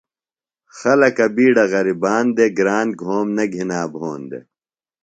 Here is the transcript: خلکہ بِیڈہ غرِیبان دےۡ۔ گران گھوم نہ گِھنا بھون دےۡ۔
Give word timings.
خلکہ 0.77 1.25
بِیڈہ 1.35 1.65
غرِیبان 1.71 2.25
دےۡ۔ 2.35 2.51
گران 2.57 2.87
گھوم 3.01 3.27
نہ 3.37 3.43
گِھنا 3.53 3.81
بھون 3.93 4.21
دےۡ۔ 4.29 4.45